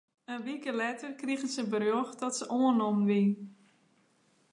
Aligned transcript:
In 0.33 0.41
wike 0.45 0.71
letter 0.81 1.11
krige 1.19 1.47
se 1.53 1.63
berjocht 1.73 2.19
dat 2.23 2.33
se 2.39 2.45
oannommen 2.57 3.05
wie. 3.09 3.29